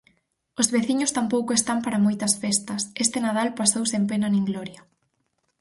[0.61, 4.81] Os veciños tampouco están para moitas festas, este Nadal pasou sen pena nin gloria.